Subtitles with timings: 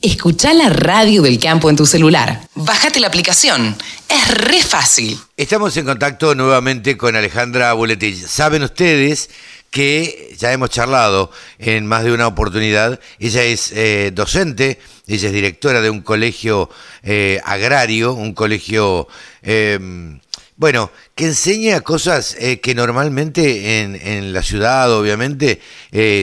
[0.00, 2.42] Escucha la radio del campo en tu celular.
[2.54, 3.76] Bájate la aplicación.
[4.08, 5.18] Es re fácil.
[5.36, 8.24] Estamos en contacto nuevamente con Alejandra Buletich.
[8.24, 9.28] Saben ustedes
[9.72, 13.00] que ya hemos charlado en más de una oportunidad.
[13.18, 16.70] Ella es eh, docente, ella es directora de un colegio
[17.02, 19.08] eh, agrario, un colegio,
[19.42, 20.20] em,
[20.54, 25.60] bueno, que enseña cosas eh, que normalmente en, en, la ciudad, obviamente,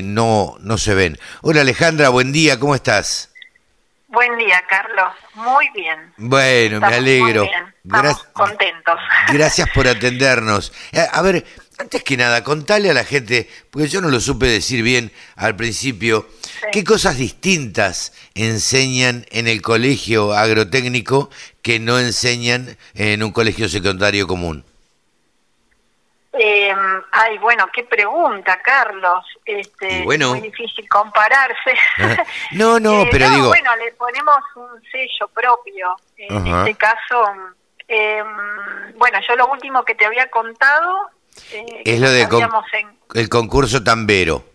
[0.02, 1.20] no, no se ven.
[1.42, 3.34] Hola Alejandra, buen día, ¿cómo estás?
[4.16, 5.13] Buen día, Carlos.
[5.34, 6.14] Muy bien.
[6.15, 7.42] Bueno, me alegro.
[7.42, 7.75] Muy bien.
[7.83, 8.96] Estamos contentos.
[9.33, 10.71] Gracias por atendernos.
[10.93, 11.46] Eh, a ver,
[11.78, 15.57] antes que nada, contale a la gente, porque yo no lo supe decir bien al
[15.57, 16.29] principio,
[16.71, 21.29] ¿qué cosas distintas enseñan en el colegio agrotécnico
[21.61, 24.63] que no enseñan en un colegio secundario común?
[26.38, 26.74] Eh,
[27.12, 29.25] ay, bueno, qué pregunta, Carlos.
[29.46, 31.75] Este, bueno, muy difícil compararse.
[32.52, 33.48] no, no, eh, pero digo.
[33.48, 35.95] Bueno, le ponemos un sello propio.
[36.17, 37.25] En este caso,
[37.88, 38.23] eh,
[38.95, 41.09] bueno, yo lo último que te había contado.
[41.52, 42.27] Eh, es lo de
[43.14, 44.55] el concurso Tambero.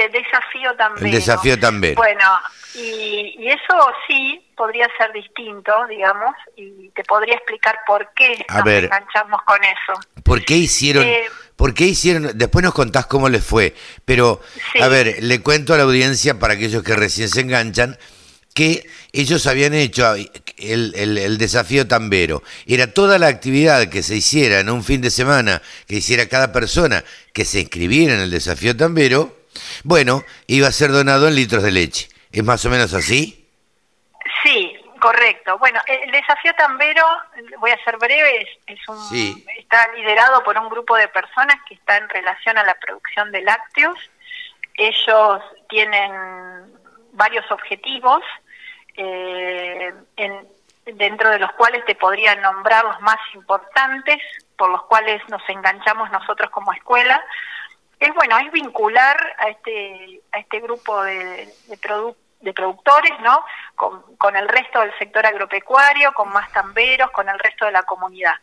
[0.00, 1.54] El desafío.
[1.54, 1.96] El Tambero.
[1.96, 2.40] Bueno,
[2.74, 8.66] y, y eso sí, podría ser distinto, digamos, y te podría explicar por qué nos
[8.66, 10.22] enganchamos con eso.
[10.22, 11.04] ¿Por qué hicieron?
[11.04, 11.24] Eh,
[11.56, 12.30] ¿Por qué hicieron?
[12.36, 13.74] Después nos contás cómo les fue,
[14.04, 14.40] pero
[14.80, 17.96] a ver, le cuento a la audiencia para aquellos que recién se enganchan
[18.54, 20.14] que ellos habían hecho
[20.56, 22.42] el, el, desafío tambero.
[22.66, 26.50] Era toda la actividad que se hiciera en un fin de semana, que hiciera cada
[26.50, 29.37] persona que se inscribiera en el desafío tambero,
[29.84, 32.08] bueno, iba a ser donado en litros de leche.
[32.30, 33.48] ¿Es más o menos así?
[34.42, 35.58] Sí, correcto.
[35.58, 37.04] Bueno, el desafío Tambero,
[37.58, 41.96] voy a ser breve, es, un, está liderado por un grupo de personas que está
[41.96, 43.98] en relación a la producción de lácteos.
[44.74, 46.12] Ellos tienen
[47.12, 48.22] varios objetivos,
[48.96, 49.92] eh,
[50.84, 54.18] dentro de los cuales te podrían nombrar los más importantes,
[54.56, 57.22] por los cuales nos enganchamos nosotros como escuela.
[58.00, 61.52] Es bueno, es vincular a este, a este grupo de,
[62.40, 63.44] de productores, ¿no?
[63.74, 68.34] Con, el resto del sector agropecuario, con más tamberos, con el resto de la comunidad.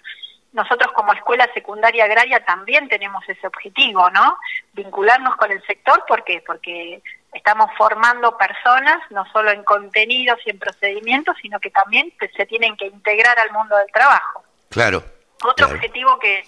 [0.52, 4.38] Nosotros como escuela secundaria agraria también tenemos ese objetivo, ¿no?
[4.74, 6.42] Vincularnos con el sector, ¿por qué?
[6.46, 7.02] Porque
[7.34, 12.78] estamos formando personas, no solo en contenidos y en procedimientos, sino que también se tienen
[12.78, 14.44] que integrar al mundo del trabajo.
[14.70, 15.04] Claro.
[15.44, 16.46] Otro objetivo que,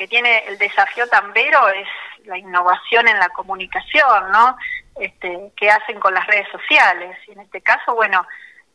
[0.00, 1.86] que tiene el desafío tambero es
[2.24, 4.56] la innovación en la comunicación, ¿no?
[4.98, 7.18] este, que hacen con las redes sociales.
[7.28, 8.26] Y en este caso, bueno,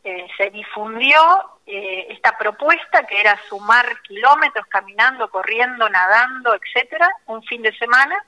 [0.04, 1.18] eh, se difundió
[1.66, 8.24] eh, esta propuesta que era sumar kilómetros caminando, corriendo, nadando, etcétera, un fin de semana,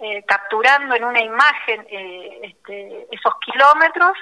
[0.00, 4.18] eh, capturando en una imagen este, esos kilómetros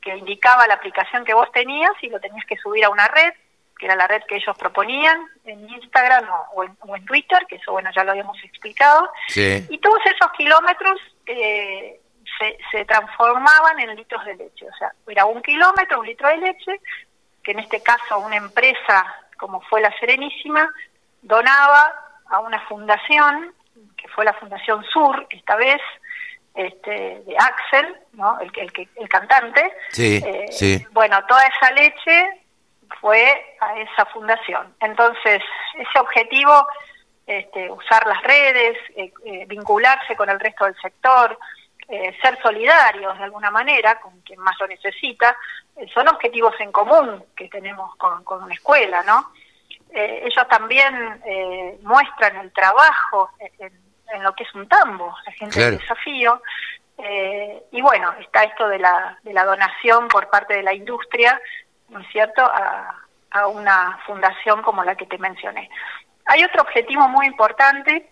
[0.00, 3.32] que indicaba la aplicación que vos tenías y lo tenías que subir a una red,
[3.80, 7.90] que era la red que ellos proponían en Instagram o, en, Twitter, que eso bueno
[7.96, 9.10] ya lo habíamos explicado.
[9.34, 11.98] Y todos esos kilómetros eh,
[12.70, 14.66] se, transformaban en litros de leche.
[14.68, 16.80] O sea, era un kilómetro, un litro de leche,
[17.42, 20.70] que en este caso una empresa como fue la Serenísima,
[21.22, 21.94] donaba
[22.26, 23.54] a una fundación,
[23.96, 25.80] que fue la Fundación Sur, esta vez,
[26.54, 28.38] este, de Axel, ¿no?
[28.40, 29.72] el, el, el cantante.
[29.88, 30.86] Sí, eh, sí.
[30.92, 32.39] Bueno, toda esa leche
[33.00, 34.74] fue a esa fundación.
[34.80, 35.42] Entonces,
[35.74, 36.66] ese objetivo,
[37.26, 41.38] este, usar las redes, eh, eh, vincularse con el resto del sector,
[41.88, 45.36] eh, ser solidarios de alguna manera con quien más lo necesita,
[45.92, 49.32] son objetivos en común que tenemos con, una escuela, ¿no?
[49.92, 51.20] Ellos también
[51.82, 56.40] muestran el trabajo en, lo que es un tambo, la gente del desafío,
[57.72, 61.40] y bueno, está esto de la, de la donación por parte de la industria,
[61.90, 62.94] ¿no es cierto?, a,
[63.30, 65.70] a una fundación como la que te mencioné.
[66.26, 68.10] Hay otro objetivo muy importante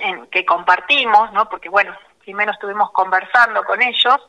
[0.00, 1.48] en, que compartimos, ¿no?
[1.48, 4.20] Porque bueno, primero estuvimos conversando con ellos,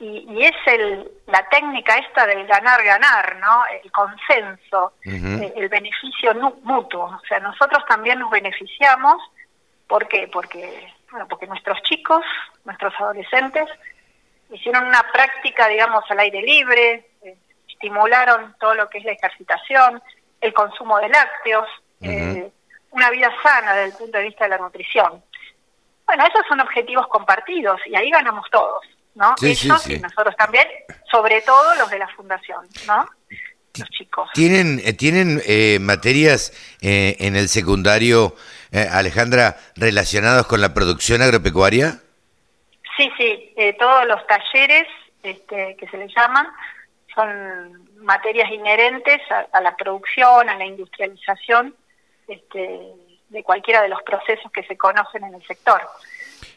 [0.00, 3.62] y, es el, la técnica esta del ganar-ganar, ¿no?
[3.82, 7.04] El consenso, eh, el, beneficio mutuo.
[7.04, 9.22] O sea, nosotros también nos beneficiamos,
[9.86, 10.26] ¿por qué?
[10.32, 12.24] Porque, bueno, porque nuestros chicos,
[12.64, 13.68] nuestros adolescentes,
[14.50, 17.09] hicieron una práctica, digamos, al aire libre,
[17.80, 20.02] estimularon todo lo que es la ejercitación,
[20.40, 21.66] el consumo de lácteos,
[22.02, 22.50] eh,
[22.90, 25.22] una vida sana desde el punto de vista de la nutrición.
[26.04, 28.84] Bueno, esos son objetivos compartidos y ahí ganamos todos,
[29.14, 29.34] ¿no?
[29.40, 30.66] Ellos y nosotros también,
[31.10, 33.08] sobre todo los de la fundación, ¿no?
[33.78, 34.28] Los chicos.
[34.34, 36.52] ¿Tienen, eh, tienen eh, materias
[36.82, 38.34] eh, en el secundario,
[38.72, 42.00] Alejandra, relacionados con la producción agropecuaria?
[42.96, 44.86] Sí, sí, todos los talleres
[45.22, 46.46] este, que se le llaman,
[47.20, 51.74] son materias inherentes a, la producción, a la industrialización
[52.26, 52.80] este,
[53.28, 55.80] de cualquiera de los procesos que se conocen en el sector.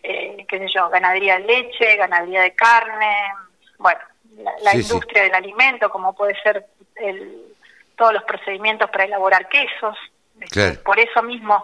[0.01, 3.15] Eh, qué sé yo, ganadería de leche, ganadería de carne,
[3.77, 3.99] bueno,
[4.61, 7.53] la, industria del alimento, como puede ser el,
[7.95, 9.97] todos los procedimientos para elaborar quesos.
[10.39, 11.63] Este, por eso mismo,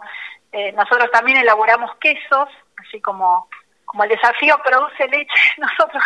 [0.52, 3.50] eh, nosotros también elaboramos quesos, así como
[3.90, 6.04] como el desafío produce leche, nosotros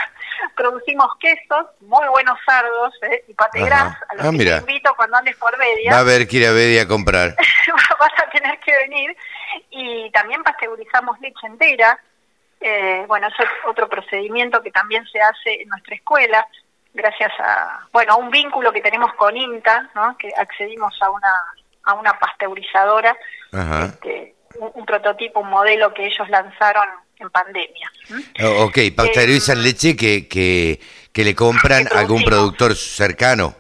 [0.56, 5.18] producimos quesos, muy buenos sardos eh, y pategras, a los ah, que te invito cuando
[5.18, 5.92] andes por Bedia.
[5.92, 7.36] Va a haber que ir a Bedia a comprar.
[8.00, 9.18] vas a tener que venir.
[9.70, 12.00] Y también pasteurizamos leche entera.
[12.62, 16.48] Eh, bueno, eso es otro procedimiento que también se hace en nuestra escuela,
[16.94, 20.16] gracias a, bueno, a un vínculo que tenemos con INTA, ¿no?
[20.18, 21.34] que accedimos a una,
[21.84, 23.18] a una pasteurizadora,
[23.52, 26.88] este, un prototipo, un modelo que ellos lanzaron
[27.24, 27.92] en pandemia.
[28.44, 30.80] Oh, ok, pasteurizan eh, leche que, que,
[31.12, 33.56] que le compran a algún productor cercano.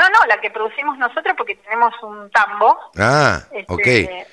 [0.00, 2.74] No, no, la que producimos nosotros porque tenemos un tambo.
[2.96, 4.26] Ah, este,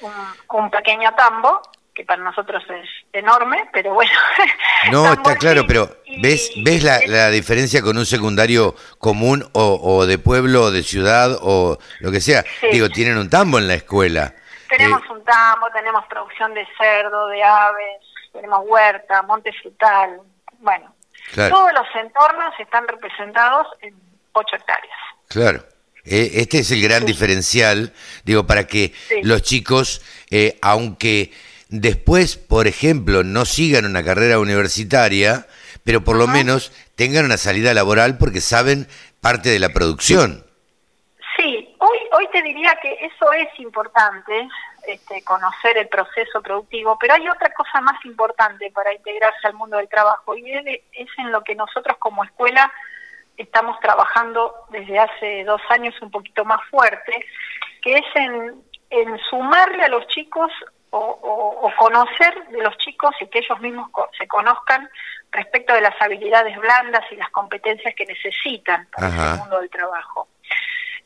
[0.50, 1.62] Un, pequeño tambo
[1.94, 4.12] que para nosotros es enorme, pero bueno.
[4.92, 5.90] No, está claro, pero
[6.22, 10.84] ¿ves ves la, la, diferencia con un secundario común o, o, de pueblo o de
[10.84, 12.46] ciudad o lo que sea?
[12.72, 14.36] Digo, tienen un tambo en la escuela.
[14.70, 20.22] Tenemos un tambo, tenemos producción de cerdo, de aves, tenemos huerta, monte frutal,
[20.60, 20.94] bueno,
[21.34, 23.96] todos los entornos están representados en
[24.34, 24.98] 8 hectáreas.
[25.28, 25.64] Claro.
[26.06, 27.94] Eh, este es el gran diferencial,
[28.24, 28.94] digo, para que
[29.24, 31.34] los chicos, eh, aunque
[31.68, 35.48] después, por ejemplo, no sigan una carrera universitaria,
[35.84, 38.88] pero por lo menos tengan una salida laboral porque saben
[39.20, 40.47] parte de la producción
[42.48, 44.48] diría que eso es importante,
[44.88, 49.78] este, conocer el proceso productivo, pero hay otra cosa más importante para integrarse al mundo
[49.78, 52.72] del trabajo y es en lo que nosotros como escuela
[53.38, 57.26] estamos trabajando desde hace dos años un poquito más fuerte,
[57.82, 58.64] que es en,
[59.30, 60.52] sumarle a los chicos
[60.90, 64.90] o, conocer de los chicos y que ellos mismos se conozcan
[65.32, 70.28] respecto de las habilidades blandas y las competencias que necesitan para el mundo del trabajo.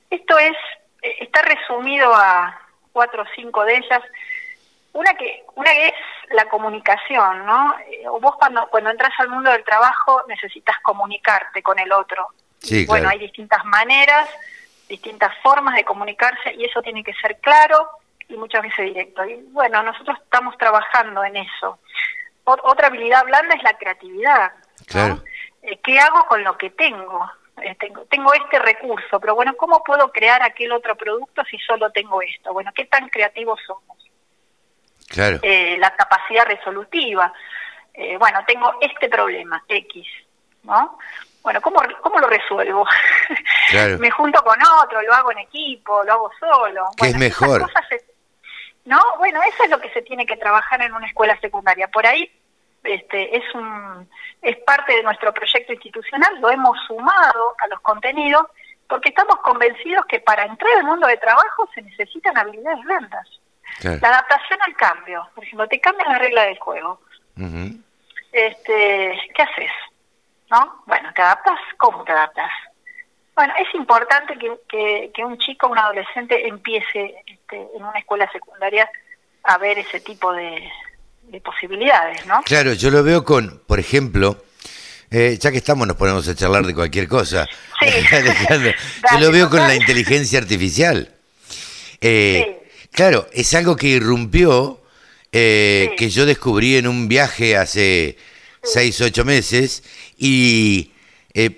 [0.09, 0.55] Esto es
[1.01, 2.59] está resumido a
[2.91, 4.01] cuatro o cinco de ellas.
[4.93, 5.93] Una que, una que es
[6.31, 7.75] la comunicación, ¿no?
[7.87, 12.27] Eh, vos cuando, cuando entras al mundo del trabajo necesitas comunicarte con el otro.
[12.59, 14.29] Sí, bueno, hay distintas maneras,
[14.87, 17.89] distintas formas de comunicarse y eso tiene que ser claro
[18.27, 19.23] y muchas veces directo.
[19.25, 21.79] Y bueno, nosotros estamos trabajando en eso.
[22.43, 24.51] otra habilidad blanda es la creatividad.
[24.87, 25.23] Claro.
[25.63, 27.29] Eh, ¿Qué hago con lo que tengo?
[27.57, 31.91] Eh, tengo, tengo este recurso, pero bueno, ¿cómo puedo crear aquel otro producto si solo
[31.91, 32.53] tengo esto?
[32.53, 33.97] Bueno, ¿qué tan creativos somos?
[35.07, 35.39] Claro.
[35.41, 37.31] Eh, la capacidad resolutiva.
[37.93, 40.07] Eh, bueno, tengo este problema, X,
[40.63, 40.97] ¿no?
[41.43, 42.85] Bueno, ¿cómo, cómo lo resuelvo?
[43.99, 46.85] Me junto con otro, lo hago en equipo, lo hago solo.
[46.97, 47.69] ¿Qué es mejor?
[48.85, 48.99] ¿No?
[49.17, 51.87] Bueno, eso es lo que se tiene que trabajar en una escuela secundaria.
[51.87, 52.31] Por ahí
[52.83, 54.09] este, es, un,
[54.41, 58.45] es parte de nuestro proyecto institucional, lo hemos sumado a los contenidos
[58.87, 63.27] porque estamos convencidos que para entrar al mundo de trabajo se necesitan habilidades blandas.
[63.83, 66.99] La adaptación al cambio, por ejemplo, te cambian la regla del juego.
[68.31, 69.71] este, ¿Qué haces?
[70.49, 70.83] ¿No?
[70.85, 71.59] Bueno, ¿te adaptas?
[71.77, 72.51] ¿Cómo te adaptas?
[73.33, 78.89] Bueno, es importante que, que, un chico, un adolescente empiece este, en una escuela secundaria
[79.43, 80.69] a ver ese tipo de,
[81.31, 82.41] de posibilidades, ¿no?
[82.43, 84.43] Claro, yo lo veo con, por ejemplo,
[85.09, 87.47] eh, ya que estamos nos ponemos a charlar de cualquier cosa.
[87.79, 87.87] Sí.
[89.11, 91.09] yo lo veo con la inteligencia artificial.
[92.01, 94.81] Eh, claro, es algo que irrumpió,
[95.31, 98.17] eh, que yo descubrí en un viaje hace
[98.61, 99.83] seis, ocho meses
[100.17, 100.91] y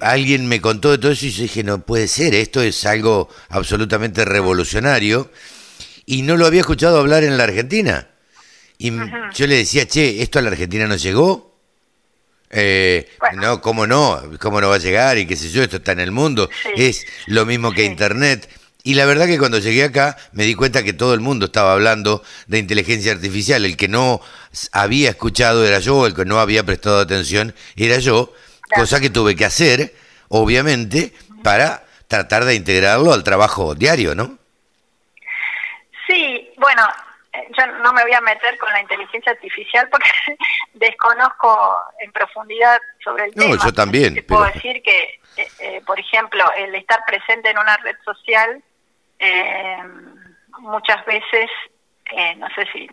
[0.02, 3.28] alguien me contó de todo eso y yo dije, no puede ser, esto es algo
[3.50, 5.32] absolutamente revolucionario
[6.06, 8.13] y no lo había escuchado hablar en la Argentina.
[8.84, 8.92] Y
[9.34, 11.56] yo le decía, che, ¿esto a la Argentina no llegó?
[12.50, 14.22] Eh, No, ¿cómo no?
[14.42, 15.18] ¿Cómo no va a llegar?
[15.18, 16.50] Y qué sé yo, esto está en el mundo.
[16.76, 18.50] Es lo mismo que Internet.
[18.84, 21.72] Y la verdad que cuando llegué acá me di cuenta que todo el mundo estaba
[21.72, 23.64] hablando de inteligencia artificial.
[23.64, 24.20] El que no
[24.74, 28.34] había escuchado era yo, el que no había prestado atención era yo,
[28.76, 29.96] cosa que tuve que hacer,
[30.28, 34.38] obviamente, para tratar de integrarlo al trabajo diario, ¿no?
[36.06, 36.82] Sí, bueno,
[37.58, 40.10] yo no me voy a meter con la inteligencia artificial porque
[40.74, 43.56] desconozco en profundidad sobre el tema.
[43.56, 44.14] No, yo también.
[44.16, 48.62] Te puedo decir que, eh, eh, por ejemplo, el estar presente en una red social
[49.20, 49.78] eh,
[50.60, 51.50] muchas veces,
[52.38, 52.88] no sé si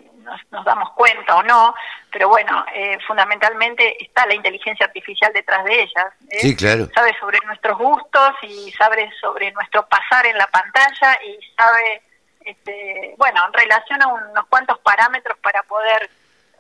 [0.51, 1.75] nos, damos cuenta o no,
[2.11, 6.07] pero bueno, eh, fundamentalmente está la inteligencia artificial detrás de ellas.
[6.29, 6.39] ¿eh?
[6.41, 6.89] Sí, claro.
[6.95, 12.03] Sabe sobre nuestros gustos y sabe sobre nuestro pasar en la pantalla y sabe,
[12.45, 16.11] este, bueno, relaciona unos cuantos parámetros para poder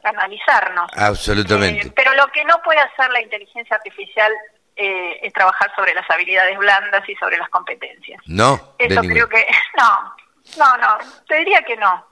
[0.04, 0.90] analizarnos.
[0.96, 1.88] Absolutamente.
[1.88, 4.32] Eh, pero lo que no puede hacer la inteligencia artificial
[4.76, 8.22] es trabajar sobre las habilidades blandas y sobre las competencias.
[8.26, 8.75] No.
[8.78, 9.46] Eso creo que
[9.76, 10.14] no,
[10.56, 12.06] no, no, te diría que no.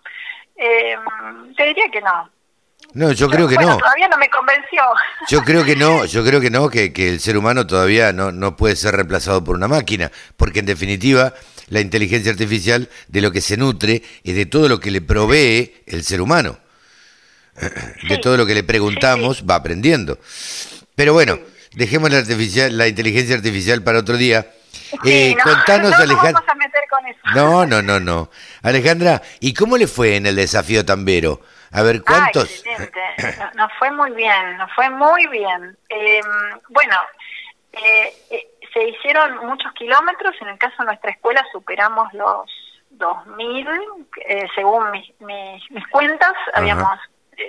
[0.56, 0.96] Eh,
[1.56, 2.30] te diría que no.
[2.94, 3.76] No, yo creo que no.
[3.76, 4.82] Todavía no me convenció.
[5.28, 8.32] Yo creo que no, yo creo que no, que, que el ser humano todavía no,
[8.32, 11.32] no puede ser reemplazado por una máquina, porque en definitiva
[11.68, 15.82] la inteligencia artificial de lo que se nutre es de todo lo que le provee
[15.86, 16.58] el ser humano.
[18.08, 20.18] De todo lo que le preguntamos va aprendiendo.
[20.94, 21.40] Pero bueno,
[21.72, 24.46] dejemos la, artificial, la inteligencia artificial para otro día.
[25.04, 26.42] Eh, contanos, Alejandra.
[26.46, 27.20] a meter con eso.
[27.34, 28.30] No, no, no, no.
[28.62, 31.40] Alejandra, ¿y cómo le fue en el desafío tambero?
[31.70, 32.64] A ver, ¿cuántos?
[33.18, 35.76] Ah, nos fue muy bien, nos fue muy bien.
[35.88, 36.24] Em,
[36.70, 36.96] bueno,
[37.72, 40.34] eh, eh, se hicieron muchos kilómetros.
[40.40, 42.50] En el caso de nuestra escuela superamos los
[42.96, 46.34] 2.000, eh, según mis, mis, cuentas.
[46.54, 46.98] Habíamos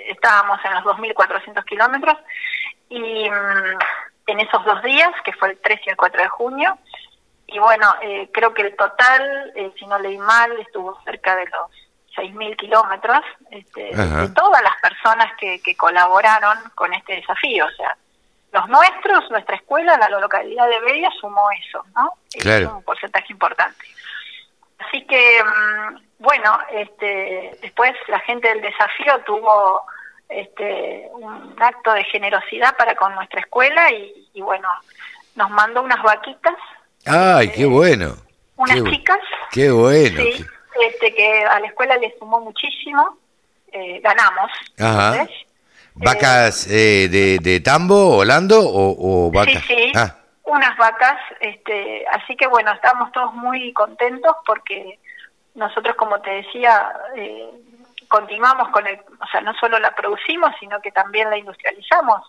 [0.07, 2.17] Estábamos en los 2.400 kilómetros.
[2.89, 3.79] Y mm,
[4.27, 6.77] en esos dos días, que fue el 3 y el 4 de junio,
[7.47, 11.45] y bueno, eh, creo que el total, eh, si no leí mal, estuvo cerca de
[11.45, 11.71] los
[12.15, 17.65] 6.000 kilómetros este, de todas las personas que, que colaboraron con este desafío.
[17.65, 17.97] O sea,
[18.51, 22.13] los nuestros, nuestra escuela, la localidad de Bella sumó eso, ¿no?
[22.33, 23.85] Es un porcentaje importante.
[24.79, 29.83] Así que, mm, bueno, este, después la gente del desafío tuvo
[30.29, 34.67] este, un acto de generosidad para con nuestra escuela y, y bueno,
[35.35, 36.55] nos mandó unas vaquitas
[37.05, 38.15] Ay, qué bueno.
[38.55, 39.19] Unas chicas.
[39.51, 40.21] Qué bueno.
[40.21, 40.45] Sí,
[40.81, 43.17] este, que a la escuela le sumó muchísimo.
[43.71, 44.51] Eh, ganamos.
[44.77, 45.27] Ajá.
[45.99, 49.63] ¿Vacas eh, de, de, tambo, Holando o, o vacas?
[49.65, 49.91] Sí, sí.
[49.95, 50.15] Ah.
[50.43, 51.19] Unas vacas.
[51.39, 54.99] Este, así que bueno, estamos todos muy contentos porque
[55.55, 57.49] nosotros, como te decía, eh,
[58.07, 62.21] continuamos con el, o sea, no solo la producimos, sino que también la industrializamos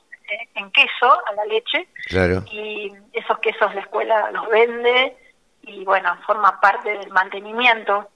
[0.54, 2.44] en queso, a la leche, claro.
[2.50, 5.16] y esos quesos la escuela los vende
[5.62, 8.08] y bueno, forma parte del mantenimiento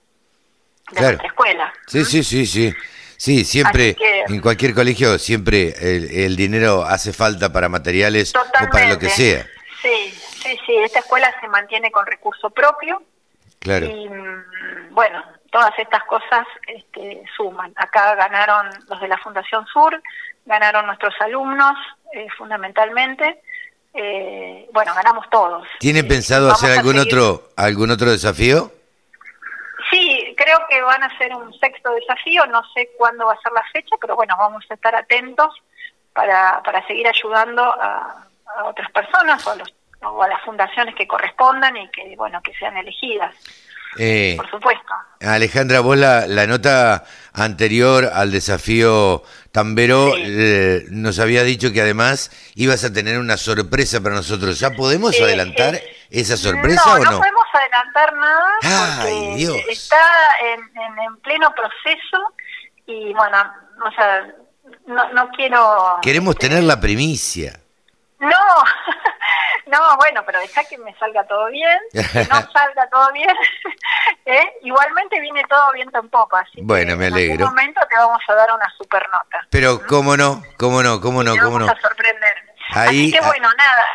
[0.92, 1.72] de nuestra escuela.
[1.86, 2.74] Sí, sí, sí, sí.
[3.16, 3.96] Sí, siempre,
[4.28, 9.46] en cualquier colegio, siempre el, dinero hace falta para materiales o para lo que sea.
[9.82, 13.02] Sí, sí, sí, esta escuela se mantiene con recurso propio.
[13.58, 13.86] Claro.
[13.86, 17.72] Y mm, bueno, todas estas cosas este, suman.
[17.76, 20.02] Acá ganaron los de la Fundación Sur,
[20.44, 21.74] ganaron nuestros alumnos,
[22.12, 23.40] eh, fundamentalmente.
[23.94, 25.66] Eh, bueno, ganamos todos.
[25.78, 28.72] ¿Tienen pensado hacer algún otro algún otro desafío?
[30.44, 33.64] Creo que van a hacer un sexto desafío, no sé cuándo va a ser la
[33.72, 35.54] fecha, pero bueno, vamos a estar atentos
[36.12, 38.26] para, para seguir ayudando a,
[38.66, 42.52] otras personas o a, los, o a las fundaciones que correspondan y que, bueno, que
[42.54, 43.34] sean elegidas.
[43.98, 44.92] Eh, por supuesto.
[45.20, 49.22] Alejandra, vos la, la nota anterior al desafío
[49.54, 54.58] Tambero eh, nos había dicho que además ibas a tener una sorpresa para nosotros.
[54.58, 57.04] ¿Ya podemos adelantar esa sorpresa o no?
[57.04, 58.50] No podemos adelantar nada
[59.00, 59.98] porque está
[60.40, 60.60] en,
[61.00, 62.34] en, pleno proceso
[62.86, 63.38] y bueno,
[63.84, 64.26] o sea,
[64.86, 65.98] no, no quiero...
[66.02, 67.58] Queremos tener la primicia.
[68.18, 68.28] No,
[69.66, 73.34] no, bueno, pero deja que me salga todo bien, que no salga todo bien.
[74.24, 74.52] ¿eh?
[74.62, 77.34] Igualmente viene todo bien tampoco, así bueno, me alegro.
[77.34, 79.46] en algún momento te vamos a dar una super nota.
[79.50, 81.66] Pero cómo no, cómo no, cómo no, cómo no.
[81.66, 82.34] a sorprender.
[82.70, 83.86] así que bueno, nada,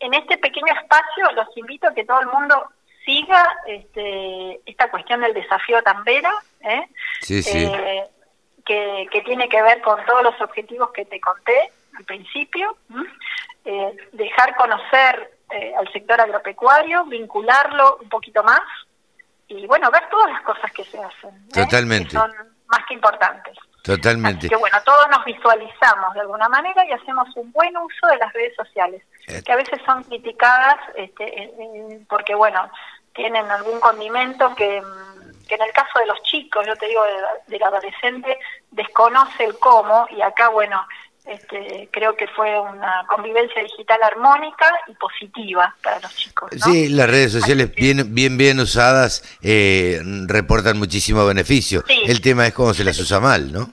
[0.00, 2.70] en este pequeño espacio los invito a que todo el mundo
[3.04, 6.86] siga este, esta cuestión del desafío Tambera, ¿eh?
[7.20, 7.64] Sí, sí.
[7.64, 8.04] Eh,
[8.64, 12.76] que, que tiene que ver con todos los objetivos que te conté al principio,
[13.64, 18.60] eh, dejar conocer eh, al sector agropecuario, vincularlo un poquito más
[19.48, 21.30] y bueno, ver todas las cosas que se hacen.
[21.30, 21.52] ¿eh?
[21.52, 22.08] Totalmente.
[22.08, 22.32] Que son
[22.66, 23.56] más que importantes.
[23.82, 24.46] Totalmente.
[24.46, 28.16] Así que bueno, todos nos visualizamos de alguna manera y hacemos un buen uso de
[28.16, 32.70] las redes sociales, que a veces son criticadas este, porque bueno,
[33.12, 34.80] tienen algún condimento que,
[35.48, 37.02] que, en el caso de los chicos, yo te digo,
[37.48, 38.38] del adolescente,
[38.70, 40.86] desconoce el cómo y acá bueno,
[41.24, 46.50] este, creo que fue una convivencia digital armónica y positiva para los chicos.
[46.64, 49.22] Sí, las redes sociales bien, bien, bien usadas
[50.26, 51.84] reportan muchísimo beneficio.
[51.88, 53.72] El tema es cómo se las usa mal, ¿no?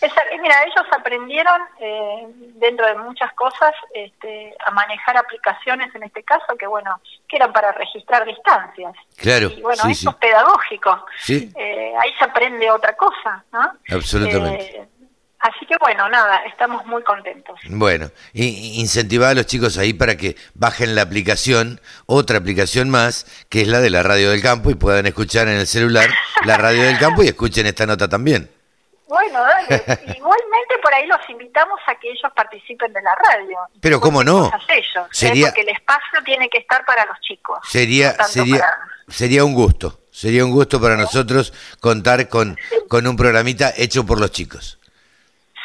[0.00, 6.22] en mira, ellos aprendieron eh, dentro de muchas cosas este, a manejar aplicaciones en este
[6.22, 8.94] caso que bueno, que eran para registrar distancias.
[9.16, 9.48] Claro.
[9.48, 11.06] Y bueno, eso es pedagógico.
[11.28, 13.72] Eh, ahí se aprende otra cosa, ¿no?
[13.90, 14.88] Absolutamente.
[15.36, 17.58] Eh, así que bueno, nada, estamos muy contentos.
[17.68, 23.62] Bueno, incentivar a los chicos ahí para que bajen la aplicación, otra aplicación más, que
[23.62, 26.08] es la de la radio del campo y puedan escuchar en el celular
[26.44, 28.50] la radio del campo y escuchen esta nota también.
[29.08, 29.84] Bueno, dale.
[30.16, 33.58] Igualmente por ahí los invitamos a que ellos participen de la radio.
[33.80, 34.50] Pero cómo no.
[34.68, 35.08] Ellos, ¿eh?
[35.12, 37.60] sería, porque el espacio tiene que estar para los chicos.
[37.62, 38.64] Sería, sería,
[39.08, 40.00] sería un gusto.
[40.10, 44.78] Sería un gusto para nosotros contar con, con un programita hecho por los chicos.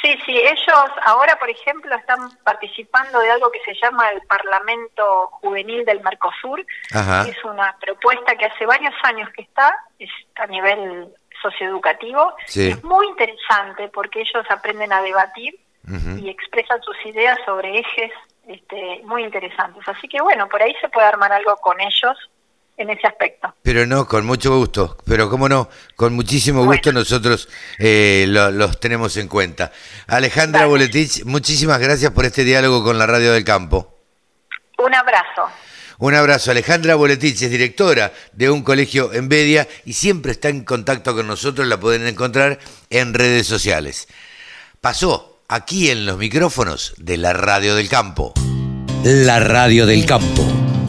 [0.01, 5.27] Sí, sí, ellos ahora, por ejemplo, están participando de algo que se llama el Parlamento
[5.34, 6.65] Juvenil del Mercosur.
[7.27, 12.34] Es una propuesta que hace varios años que está, es a nivel socioeducativo.
[12.48, 15.60] Es muy interesante porque ellos aprenden a debatir
[16.20, 18.12] y expresan sus ideas sobre ejes
[18.48, 19.88] este, muy interesantes.
[19.88, 22.17] Así que bueno, por ahí se puede armar algo con ellos
[22.81, 23.53] en ese aspecto.
[23.61, 27.47] Pero no, con mucho gusto, pero cómo no, con muchísimo gusto nosotros
[27.79, 29.71] eh, los tenemos en cuenta.
[30.07, 34.00] Alejandra Boletich, muchísimas gracias por este diálogo con la Radio del Campo.
[34.77, 35.47] Un abrazo.
[36.00, 36.50] Un abrazo.
[36.50, 41.27] Alejandra Boletich es directora de un colegio en Bedia y siempre está en contacto con
[41.27, 42.57] nosotros, la pueden encontrar
[42.89, 44.07] en redes sociales.
[44.81, 48.33] Pasó aquí en los micrófonos de la Radio del Campo.
[49.03, 50.61] La Radio del Campo.